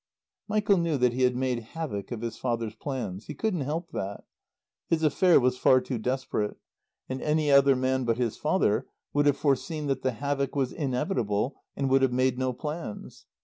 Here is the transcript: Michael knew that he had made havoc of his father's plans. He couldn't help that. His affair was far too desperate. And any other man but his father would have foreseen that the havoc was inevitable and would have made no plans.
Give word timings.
Michael 0.47 0.77
knew 0.77 0.97
that 0.97 1.13
he 1.13 1.21
had 1.21 1.35
made 1.35 1.59
havoc 1.59 2.11
of 2.11 2.21
his 2.21 2.35
father's 2.35 2.73
plans. 2.73 3.27
He 3.27 3.35
couldn't 3.35 3.61
help 3.61 3.91
that. 3.91 4.23
His 4.89 5.03
affair 5.03 5.39
was 5.39 5.59
far 5.59 5.79
too 5.79 5.99
desperate. 5.99 6.57
And 7.07 7.21
any 7.21 7.51
other 7.51 7.75
man 7.75 8.03
but 8.05 8.17
his 8.17 8.35
father 8.35 8.87
would 9.13 9.27
have 9.27 9.37
foreseen 9.37 9.85
that 9.85 10.01
the 10.01 10.13
havoc 10.13 10.55
was 10.55 10.71
inevitable 10.73 11.61
and 11.75 11.87
would 11.91 12.01
have 12.01 12.13
made 12.13 12.39
no 12.39 12.51
plans. 12.51 13.27